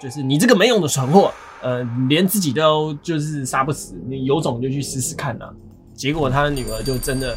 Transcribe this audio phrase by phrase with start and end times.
[0.00, 5.46] 就是你这个没用的蠢货，呃，连自己都就是杀不死，你有种就去试试看呐。
[5.92, 7.36] 结果他的女儿就真的。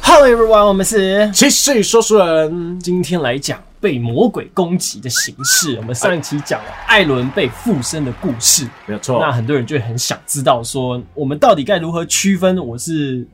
[0.00, 5.74] Hello everyone，我们是七岁说书人，今天来讲被魔鬼攻击的形式。
[5.78, 9.18] 我们上一期讲了艾伦被附身的故事，没有错。
[9.20, 13.26] 那很多人就很想知道说，我们到底该如何区分我是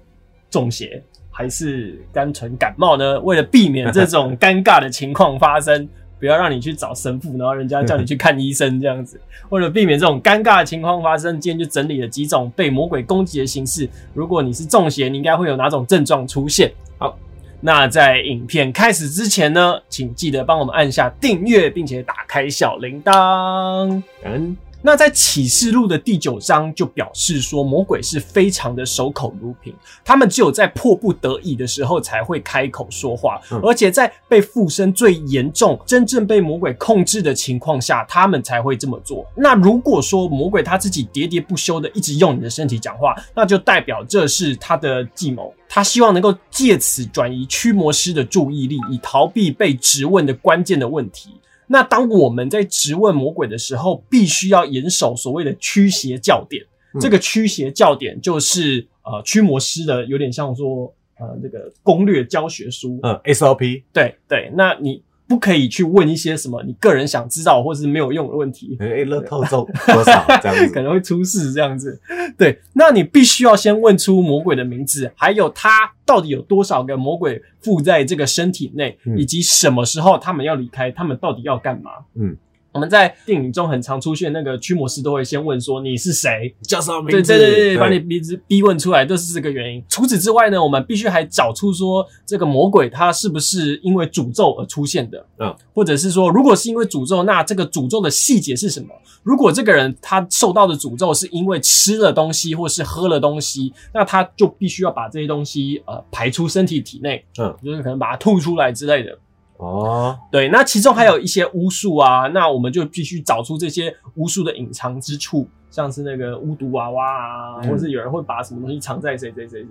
[0.49, 3.21] 中邪还是单纯感冒呢？
[3.21, 5.87] 为了避免这种尴尬的情况发生。
[6.19, 9.21] 不要让你去找神父，然后人家叫你去看医生这样子。
[9.51, 13.89] 为了避免这种尴尬的情况发生，今天就整理了几种被魔鬼攻击的形式。
[14.15, 16.73] 如果你是中邪，你应该会有哪种症状出现？
[16.99, 17.19] 好，
[17.61, 24.03] 那在影片开始之前呢，请记得帮我们按下订阅，并且打开小铃铛。
[24.25, 24.57] 嗯。
[24.87, 39.25] 那在启示录的第九章就表示说，魔鬼是非常的守口如瓶，他们只有在迫不得已的时候才会开口说话，而且在被附身最严重、真正被魔鬼控制的情况下，他们才会这么做。
[39.35, 51.31] 那如果说魔鬼他自己喋喋不休的一直用你的身体讲话，那就代表这是他的计谋，他希望能够借此转移驱魔师的注意力，以逃避被质问的关键的问题。
[51.67, 56.65] 那当我们在质问魔鬼的时候，必须要严守所谓的驱邪教典。
[57.01, 62.99] 这个驱邪教典就是呃驱魔师的，有点像说呃这个攻略教学书。
[63.03, 63.85] 嗯，SOP。
[63.93, 65.04] 对对，那你。
[65.27, 68.77] 不可以去问一些什么你个人想知道或是没有用的问题。
[68.81, 72.01] 哎，乐透中多少这样子， 可能会出事这样子。
[72.37, 81.91] 对，那你必须要先问出魔鬼的名字，还有他到底有多少个魔鬼附在这个身体内，以及什么时候他们要离开，他们到底要干嘛？
[82.15, 82.37] 嗯。
[82.75, 87.33] 我们在电影中很常出现，那个驱魔师都会先问说你是谁，叫什么名字？
[87.33, 89.81] 对对对对，把你鼻子逼问出来，都是这个原因。
[89.89, 95.25] 除此之外呢，我们必须还找出说这个魔鬼他是不是因为诅咒而出现的？
[95.39, 98.89] 嗯，或者是说，如果是因为诅咒，那这个诅咒的细节是什么？
[99.23, 109.17] 如果这个人他受到的诅咒是因为吃了东西或是喝了东西，那他就必须要把这些东西呃排出身体体内，嗯，就是可能把它吐出来之类的。
[109.57, 119.69] 哦，对，那其中还有一些巫术啊，那我们就必须找出这些巫术的隐藏之处，像是那个巫毒娃娃啊，或是有人会把什么东西藏在谁谁谁谁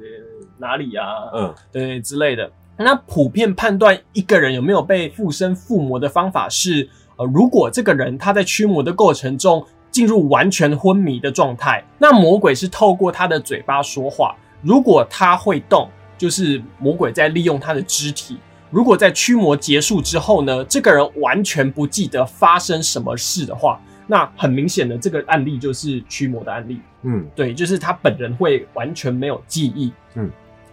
[0.58, 2.50] 哪里啊，嗯，对之类的。
[2.78, 18.38] 那普遍判断一个人有没有被附身附魔的方法是，呃，如果这个人他在驱魔的过程中进入完全昏迷的状态，那魔鬼是透过他的嘴巴说话，如果他会动，就是魔鬼在利用他的肢体。
[18.74, 26.82] 如果在驱魔结束之后呢，这个人完全不记得发生什么事的话，那很明显的这个案例就是驱魔的案例。
[27.04, 29.94] 嗯，对，就是他本人会完全没有记忆。
[30.16, 30.28] 嗯，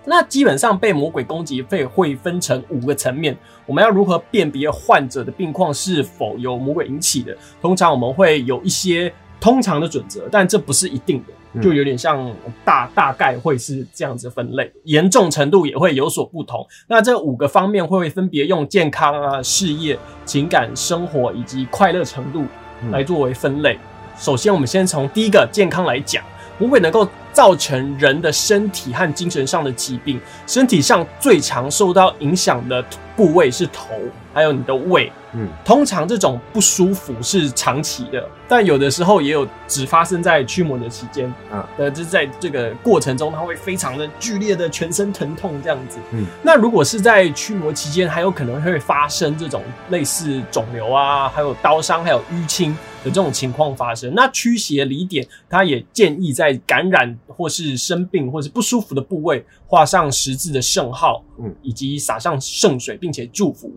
[0.07, 7.37] 那基本上被魔鬼攻击会会分成五个层面，我们要如何辨别患者的病况是否由魔鬼引起的？
[7.61, 11.35] 通常我们会有一些通常的准则，但这不是一定的。
[11.61, 12.31] 就有点像
[12.65, 16.65] 大大概会是这样子分类，严重程度也会有所不同。
[16.87, 22.45] 那这五个方面会分别用健康啊、事业、情感、生活以及快乐程度
[22.91, 23.79] 来作为分类。
[24.17, 26.23] 首先，我们先从第一个健康来讲，
[26.59, 30.21] 不会能够造成人的身体和精神上的疾病。
[30.47, 32.85] 身体上最常受到影响的
[33.17, 33.95] 部位是头，
[34.35, 35.11] 还有你的胃。
[35.35, 41.33] 嗯，通常这种不舒服是长期的，但有的时候也有只发生在驱魔的期间。
[41.51, 45.99] 啊，呃，就是在这个过程中，它会非常的剧烈的全身疼痛这样子。
[46.13, 52.73] 嗯，那如果是在驱魔期间，还有可能会发生这种类似肿瘤啊，还有刀伤，还有淤青
[53.05, 54.13] 的这种情况发生。
[54.15, 63.73] 那驱邪离点，它也建议在感染或是生病或是不舒服的部位画上十字的圣号，嗯，以及撒上圣水，并且祝福。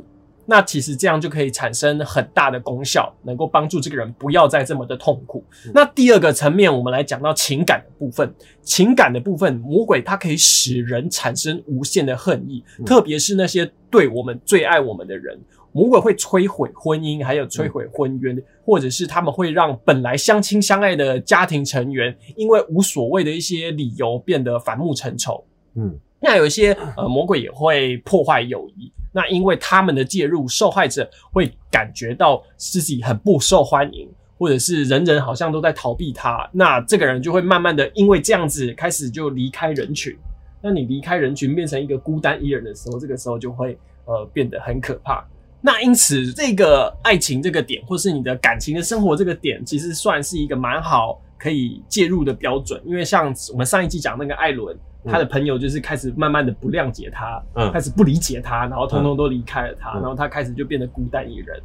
[0.46, 5.44] 那其实这样就可以产生很大的功效，能够帮助这个人不要再这么的痛苦。
[5.74, 8.34] 那第二个层面，我们来讲到情感的部分。
[8.62, 15.40] 情感的部分，魔鬼它可以使人产生无限的恨意，特别是那些对我们最爱我们的人，
[15.72, 25.44] 魔鬼会摧毁婚姻，还有摧毁婚约，或者是他们会让本来相亲相爱的家庭成员，因为无所谓的一些理由变得反目成仇。
[25.76, 28.92] 嗯，那有一些呃，魔鬼也会破坏友谊。
[29.14, 36.50] 那因为他们的介入，受害者会感觉到自己很不受欢迎，或者是人人好像都在逃避他。
[36.52, 40.14] 那这个人就会慢慢的因为这样子开始就离开人群。
[40.62, 45.24] 那你离开人群变成一个孤单一人的时候，这个时候就会呃变得很可怕。
[45.62, 52.82] 那因此这个爱情这个点，或是你的感情的生活这个点，其实算是一个蛮好可以介入的标准。
[52.86, 54.74] 因为像我们上一季讲那个艾伦。
[55.06, 57.44] 他的朋友就是开始慢慢的不谅解他，
[57.74, 61.62] 开始不理解他，然后通通都离开了他，然后他开始就变得孤单一人。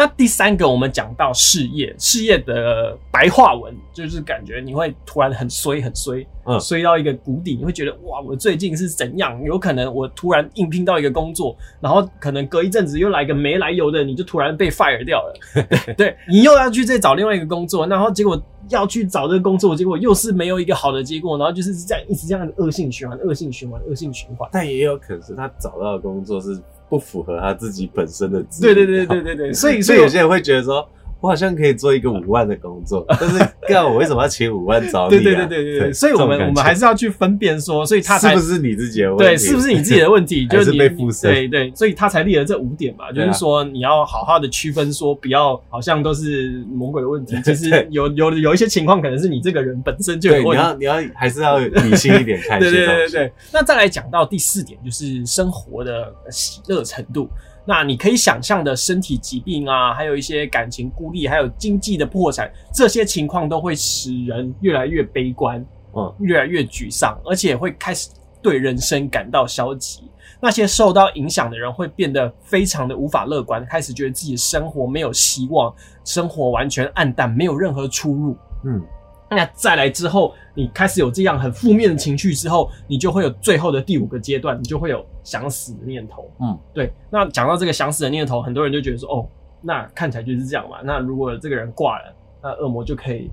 [0.00, 9.38] 那第三个，我们讲到事业，事业的白话文就是感觉你会突然很衰，很衰，嗯，衰到一个谷底，你会觉得哇，我最近是怎样？
[9.42, 15.38] 有可能我突然应聘到一个工作，然后可能隔一阵子又来个没来由的，你就突然被 fire 掉了。
[15.98, 24.48] 对你又要去再找另外一个工作，然后结果要去找这个工作，结果又是没有一个好的结果，然后就是这样一直这样的恶性循环，恶性循环，恶性循环。
[24.50, 26.58] 但也有可能是他找到的工作是。
[26.90, 30.86] 不符合他自己本身的资对对对对对对，所以所以有些人会觉得说。
[31.20, 33.38] 我好像可以做一个五万的工作， 但是
[33.68, 35.18] 干我为什么要请五万找你？
[35.18, 39.24] 对对对对对，所以我们我们还是要去分辨说，所以他是不是你自己的问题？
[39.24, 40.46] 对，是不是你自己的问题？
[40.48, 41.30] 就是被附身。
[41.32, 50.64] 对对，所以他才列了这五点嘛，就是说你要好好的区分，说不要好像都是魔鬼的问题， 其实有有有一些情况可能是你这个人本身就有问题。
[50.78, 52.58] 你要你要还是要理性一点看。
[52.58, 57.28] 对对对对，那再来讲到第四点，就是生活的喜乐程度。
[57.64, 65.64] 那你可以想象的身体疾病啊，还有一些感情孤立，还有经济的破产，这些情况都会使人越来越悲观，
[65.94, 68.08] 嗯，越来越沮丧，而且会开始
[68.42, 70.10] 对人生感到消极。
[70.40, 75.72] 那些受到影响的人会变得非常的无法乐观，开始觉得自己生活没有希望，
[76.04, 78.82] 生活完全暗淡，没有任何出路，嗯。
[79.30, 86.28] 那再来之后，你开始有这样很负面的情绪之后，你就会有最后的第五个阶段，你就会有想死的念头。
[86.40, 86.92] 嗯，对。
[87.08, 89.28] 那讲到这个想死的念头，很多人就觉得说，哦，
[89.62, 90.78] 那看起来就是这样嘛。
[90.82, 93.30] 那如果这个人挂了，那恶魔就可以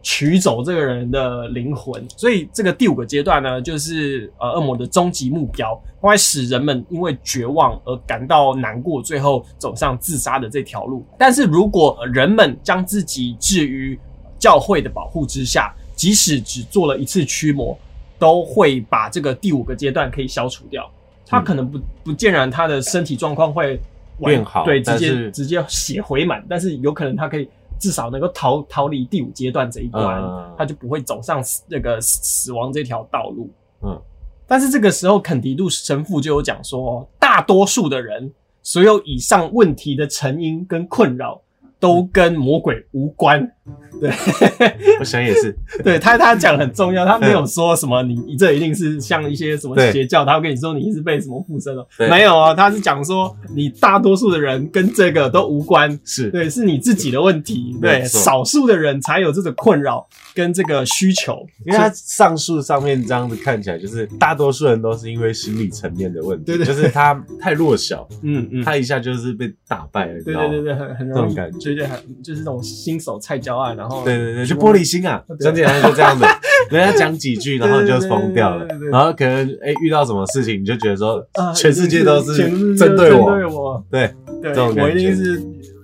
[0.00, 2.04] 取走这个人的灵魂。
[2.16, 11.04] 所以这个第五个阶段呢，就是呃恶魔的终极目标，会使人们因为绝望而感到难过，最后走上自杀的这条路。
[11.18, 13.98] 但是如果人们将自己置于
[14.42, 17.78] 教会的保护之下，即使只做了一次驱魔，
[18.18, 20.90] 都会把这个第五个阶段可以消除掉。
[21.24, 23.80] 他可能不不见然他的身体状况会
[24.18, 27.48] 变好，对，直接直接血回满，但是有可能他可以
[27.78, 30.20] 至少能够逃逃离第五阶段这一关，
[30.58, 33.48] 他就不会走上那个死亡这条道路。
[33.82, 33.96] 嗯，
[34.44, 41.40] 但是这个时候肯迪路神父就有讲说，大多数的人所有以上问题的成因跟困扰。
[41.82, 43.44] 都跟魔鬼无关，
[44.00, 44.08] 对，
[45.00, 45.52] 我想也是。
[45.82, 56.30] 对他，他讲很重要，他没有说什么你你这一定是像一些什么邪教，他会跟你说你是被什么附身了，没有啊，他是讲说你大多数的人跟这个都无关，是。
[56.30, 60.06] 对，是你自己的问题，对，少数的人才有这种困扰
[60.36, 71.34] 跟这个需求，因为他上述上面这样子看起来，就是大多数人都是因为心理层面的问题，对对，就是他太弱小，嗯嗯，他一下就是被打败了，对对对对，很很容易。
[71.34, 71.71] 感觉。
[71.76, 76.24] 就很就是那种新手菜椒啊，然后对对对，就玻璃心啊，很简单就这样子，
[76.70, 81.24] 人家讲几句，然后你就疯掉了，然后可能哎遇到什么事情，你就觉得说
[81.54, 82.36] 全世界都是
[82.76, 84.52] 针对我，对对，
[84.82, 85.42] 我一定是。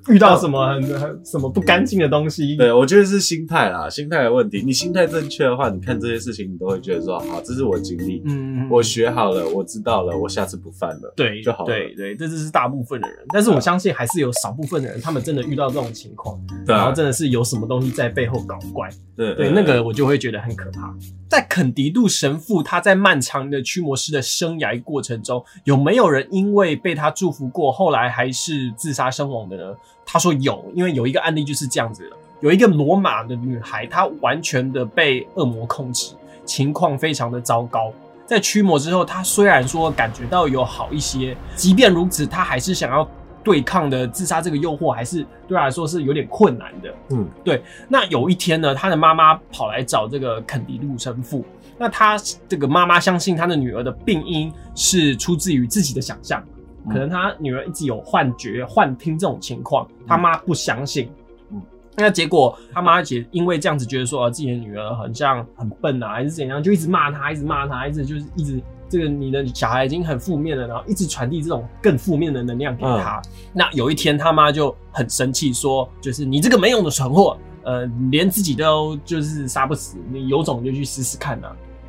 [0.09, 2.57] 遇到什么很很什么不干净的东西？
[2.57, 4.63] 对我觉得是心态啦，心态的问题。
[4.65, 11.67] 你心态正确的话，你看这些事情，你都会觉得说，好，这是我经历，嗯，我学好了，我知道了，我下次不犯了，对，就好了。
[11.67, 20.95] 对对，这就是大部分的人，但是我相信还是有少部分的人，他们真的遇到这种情况，然后真的是有什么东西在背后搞怪，对对，那个我就会觉得很可怕。
[21.29, 29.75] 在肯迪杜神父他在漫长的驱魔师的生涯过程中，有没有人因为被他祝福过，后来还是自杀身亡的呢？
[30.11, 36.15] 他说有，因为有一个案例就是这样子的，有一个罗马的女孩，她完全的被恶魔控制，
[36.47, 37.93] 情况非常的糟糕。
[38.25, 43.07] 在驱魔之后，她虽然说感觉到有好一些，即便如此，她还是想要
[43.45, 46.95] 对抗的自杀这个诱惑，还是对她来说是有点困难的。
[47.11, 47.63] 嗯，对。
[47.87, 51.45] 那有一天呢，她的妈妈跑来找这个肯迪路神父，
[51.77, 56.43] 那她这个妈妈相信她的女儿的病因是出自于自己的想象。
[56.89, 61.11] 可能他女儿一直有幻觉、幻听这种情况，他妈不相信。
[61.51, 61.61] 嗯，
[61.97, 73.21] 那结果他妈也因为这样子觉得说自己的女儿很像很笨啊，还是怎样，就一直骂她，一直骂她，一直就是一直这个你的小孩已经很负面了，然后一直传递这种更负面的能量给他。
[73.53, 81.49] 那有一天他妈就很生气，说就是你这个没用的蠢货，呃，连自己都就是杀不死，你有种就去试试看呐。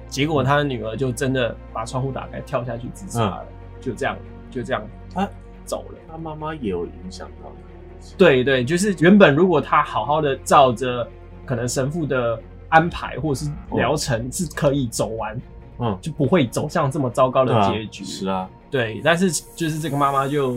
[0.09, 3.45] 结果他的女儿就真的把窗户打开跳下去自杀了，
[3.79, 4.17] 就这样。
[4.49, 4.81] 就这样，
[5.13, 5.29] 他
[5.65, 5.99] 走了。
[6.11, 7.51] 他妈妈也有影响到。
[8.17, 11.07] 对对，就是原本如果他好好的照着
[11.45, 15.39] 可能神父的安排或者是疗程是可以走完，
[15.79, 18.03] 嗯，就不会走向这么糟糕的结局。
[18.05, 19.01] 是啊，对。
[19.03, 20.55] 但是就是这个妈妈就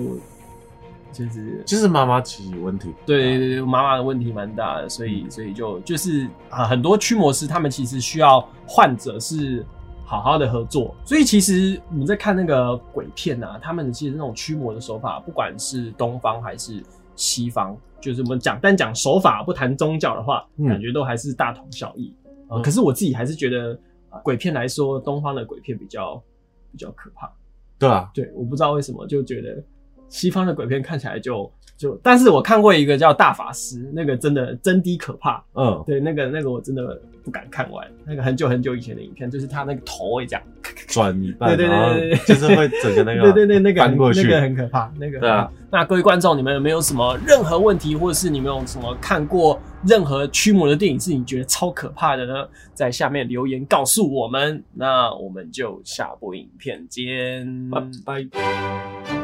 [1.12, 2.94] 就是就是妈妈其实有问题。
[3.04, 9.66] 对对对，妈妈的问题蛮大的，所以所以就就是啊，很多驱魔师他们其实需要患者是。
[10.04, 16.82] 好好的合作，所以其实我们在看那个鬼片啊，他们其实那种驱魔的手法，不管是东方还是
[17.16, 22.14] 西方，就是我们讲单讲手法不谈宗教的话，感觉都还是大同小异。
[22.62, 23.78] 可是我自己还是觉得，
[24.22, 26.22] 鬼片来说，东方的鬼片比较
[26.70, 27.32] 比较可怕。
[27.78, 29.62] 对啊，对，我不知道为什么就觉得
[30.08, 31.50] 西方的鬼片看起来就。
[31.82, 35.42] 就，但是我看过一个叫大法师，那个真的真的可怕。
[35.54, 37.84] 嗯，对，那个那个我真的不敢看完。
[38.06, 40.42] 那个很久很久以前的影片，就是他那个头会这样
[40.86, 44.92] 转一半，对对对对，就是会整个那个， 对对对，那个翻过去，那个很可怕。
[44.96, 45.50] 那个对啊。
[45.72, 52.46] 那各位观众，你们有没有什么任何问题，或者是你们有什么看过任何驱魔的电影是你觉得超可怕的呢？
[52.74, 54.62] 在下面留言告诉我们。
[54.74, 59.21] 那我们就下部影片见，拜拜。